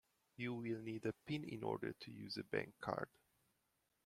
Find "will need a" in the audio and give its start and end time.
0.55-1.13